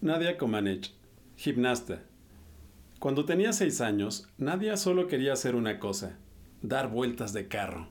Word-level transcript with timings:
Nadia 0.00 0.38
Comaneci, 0.38 0.92
gimnasta. 1.34 2.04
Cuando 3.00 3.24
tenía 3.24 3.52
seis 3.52 3.80
años, 3.80 4.28
Nadia 4.38 4.76
solo 4.76 5.08
quería 5.08 5.32
hacer 5.32 5.56
una 5.56 5.80
cosa, 5.80 6.20
dar 6.62 6.88
vueltas 6.88 7.32
de 7.32 7.48
carro. 7.48 7.88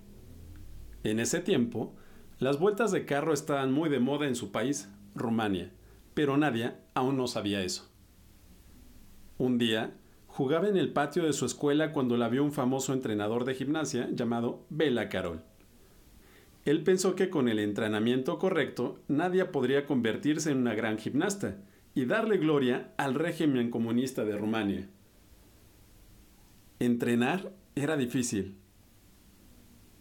En 1.04 1.20
ese 1.20 1.42
tiempo, 1.42 1.94
las 2.40 2.60
vueltas 2.60 2.94
de 2.94 3.04
carro 3.04 3.34
estaban 3.34 3.74
muy 3.74 3.90
de 3.90 4.00
moda 4.00 4.26
en 4.26 4.38
su 4.38 4.54
país, 4.54 4.90
Rumania, 5.16 5.74
pero 6.14 6.38
Nadia 6.38 6.80
aún 6.94 7.18
no 7.18 7.28
sabía 7.28 7.62
eso. 7.62 7.92
Un 9.38 9.58
día, 9.58 9.92
jugaba 10.28 10.70
en 10.70 10.78
el 10.78 10.94
patio 10.94 11.26
de 11.26 11.34
su 11.34 11.46
escuela 11.46 11.92
cuando 11.92 12.16
la 12.16 12.30
vio 12.30 12.42
un 12.42 12.54
famoso 12.54 12.94
entrenador 12.94 13.44
de 13.44 13.56
gimnasia 13.56 14.08
llamado 14.14 14.66
Bela 14.70 15.10
Carol. 15.10 15.42
Él 16.64 16.84
pensó 16.84 17.16
que 17.16 17.30
con 17.30 17.50
el 17.50 17.60
entrenamiento 17.60 18.40
correcto, 18.40 19.02
Nadia 19.10 19.52
podría 19.52 19.86
convertirse 19.86 20.52
en 20.52 20.60
una 20.60 20.74
gran 20.74 20.98
gimnasta 20.98 21.58
y 21.98 22.06
darle 22.06 22.38
gloria 22.38 22.94
al 22.98 23.16
régimen 23.16 23.72
comunista 23.72 24.24
de 24.24 24.38
Rumania. 24.38 24.88
Entrenar 26.78 27.52
era 27.74 27.98
difícil. 27.98 28.56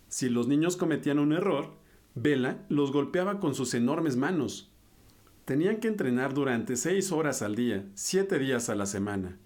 Si 0.08 0.28
los 0.28 0.46
niños 0.46 0.76
cometían 0.76 1.18
un 1.18 1.32
error, 1.32 1.78
Vela 2.14 2.66
los 2.68 2.92
golpeaba 2.92 3.40
con 3.40 3.54
sus 3.54 3.72
enormes 3.72 4.18
manos. 4.18 4.70
Tenían 5.46 5.80
que 5.80 5.88
entrenar 5.88 6.34
durante 6.34 6.76
seis 6.76 7.12
horas 7.12 7.40
al 7.40 7.54
día, 7.54 7.86
siete 7.94 8.38
días 8.38 8.68
a 8.68 8.74
la 8.74 8.84
semana. 8.84 9.38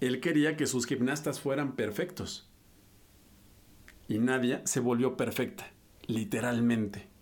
Él 0.00 0.18
quería 0.20 0.56
que 0.56 0.66
sus 0.66 0.86
gimnastas 0.86 1.40
fueran 1.40 1.76
perfectos. 1.76 2.50
Y 4.08 4.16
Nadia 4.18 4.62
se 4.64 4.80
volvió 4.80 5.18
perfecta, 5.18 5.70
literalmente. 6.06 7.13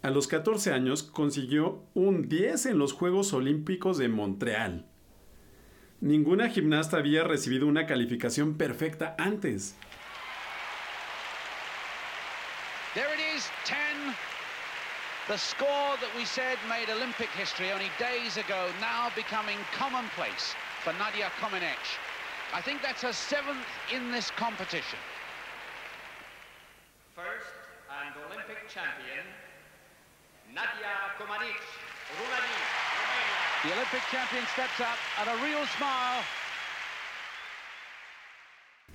A 0.00 0.10
los 0.10 0.28
14 0.28 0.72
años 0.72 1.02
consiguió 1.02 1.82
un 1.94 2.28
10 2.28 2.66
en 2.66 2.78
los 2.78 2.92
Juegos 2.92 3.32
Olímpicos 3.32 3.98
de 3.98 4.08
Montreal. 4.08 4.86
Ninguna 6.00 6.48
gimnasta 6.50 6.98
había 6.98 7.24
recibido 7.24 7.66
una 7.66 7.84
calificación 7.86 8.56
perfecta 8.56 9.16
antes. 9.18 9.74
There 12.94 13.12
it 13.12 13.36
is, 13.36 13.50
10. 13.64 14.14
The 15.26 15.36
score 15.36 15.98
that 16.00 16.14
we 16.16 16.24
said 16.24 16.56
made 16.68 16.88
Olympic 16.88 17.28
history 17.36 17.72
only 17.72 17.90
days 17.98 18.38
ago, 18.38 18.70
now 18.80 19.10
becoming 19.16 19.58
commonplace 19.76 20.54
for 20.84 20.92
Nadia 20.94 21.28
Comaneci. 21.42 21.98
I 22.54 22.62
think 22.62 22.80
that's 22.80 23.02
her 23.02 23.12
seventh 23.12 23.66
in 23.92 24.12
this 24.12 24.30
competition. 24.30 24.98
First 27.14 27.50
and 27.90 28.14
Olympic 28.30 28.68
champion, 28.70 29.26
Nadia 30.54 31.12
Comaneci, 31.18 31.76
Romania. 32.16 32.68
The 33.62 33.72
Olympic 33.74 34.00
champion 34.10 34.46
steps 34.46 34.80
up 34.80 34.98
and 35.20 35.28
a 35.28 35.36
real 35.44 35.66
smile. 35.76 36.24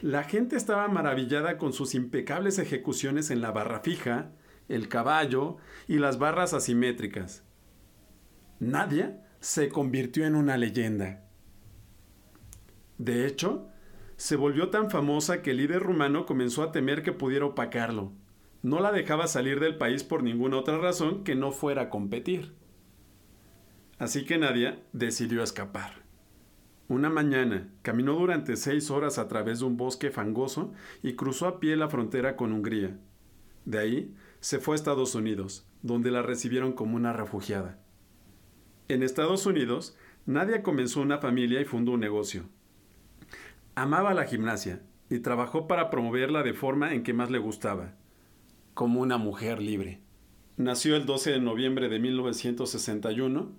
La 0.01 0.23
gente 0.23 0.55
estaba 0.55 0.87
maravillada 0.87 1.59
con 1.59 1.71
sus 1.71 1.93
impecables 1.93 2.57
ejecuciones 2.57 3.29
en 3.29 3.41
la 3.41 3.51
barra 3.51 3.81
fija, 3.81 4.31
el 4.67 4.89
caballo 4.89 5.57
y 5.87 5.99
las 5.99 6.17
barras 6.17 6.55
asimétricas. 6.55 7.43
Nadia 8.59 9.23
se 9.39 9.69
convirtió 9.69 10.25
en 10.25 10.35
una 10.35 10.57
leyenda. 10.57 11.23
De 12.97 13.27
hecho, 13.27 13.69
se 14.17 14.37
volvió 14.37 14.69
tan 14.69 14.89
famosa 14.89 15.43
que 15.43 15.51
el 15.51 15.57
líder 15.57 15.83
rumano 15.83 16.25
comenzó 16.25 16.63
a 16.63 16.71
temer 16.71 17.03
que 17.03 17.11
pudiera 17.11 17.45
opacarlo. 17.45 18.11
No 18.63 18.79
la 18.79 18.91
dejaba 18.91 19.27
salir 19.27 19.59
del 19.59 19.77
país 19.77 20.03
por 20.03 20.23
ninguna 20.23 20.57
otra 20.57 20.77
razón 20.77 21.23
que 21.23 21.35
no 21.35 21.51
fuera 21.51 21.89
competir. 21.89 22.53
Así 23.99 24.25
que 24.25 24.37
Nadia 24.37 24.81
decidió 24.93 25.43
escapar. 25.43 26.03
Una 26.87 27.09
mañana 27.09 27.69
caminó 27.81 28.13
durante 28.13 28.55
seis 28.55 28.89
horas 28.89 29.17
a 29.17 29.27
través 29.27 29.59
de 29.59 29.65
un 29.65 29.75
bosque 29.75 30.11
fangoso 30.11 30.73
y 31.01 31.15
cruzó 31.15 31.47
a 31.47 31.59
pie 31.59 31.75
la 31.75 31.89
frontera 31.89 32.37
con 32.37 32.53
Hungría. 32.53 32.97
De 33.65 33.79
ahí 33.79 34.15
se 34.39 34.59
fue 34.59 34.75
a 34.75 34.77
Estados 34.77 35.13
Unidos, 35.13 35.67
donde 35.81 36.11
la 36.11 36.21
recibieron 36.21 36.71
como 36.71 36.95
una 36.95 37.11
refugiada. 37.11 37.79
En 38.87 39.03
Estados 39.03 39.45
Unidos, 39.45 39.97
Nadia 40.25 40.63
comenzó 40.63 41.01
una 41.01 41.17
familia 41.17 41.59
y 41.59 41.65
fundó 41.65 41.91
un 41.91 41.99
negocio. 41.99 42.45
Amaba 43.75 44.13
la 44.13 44.23
gimnasia 44.25 44.81
y 45.09 45.19
trabajó 45.19 45.67
para 45.67 45.89
promoverla 45.89 46.43
de 46.43 46.53
forma 46.53 46.93
en 46.93 47.03
que 47.03 47.13
más 47.13 47.29
le 47.29 47.39
gustaba, 47.39 47.95
como 48.73 49.01
una 49.01 49.17
mujer 49.17 49.61
libre. 49.61 49.99
Nació 50.57 50.95
el 50.95 51.05
12 51.05 51.31
de 51.31 51.39
noviembre 51.39 51.89
de 51.89 51.99
1961, 51.99 53.51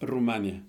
Rumania. 0.00 0.62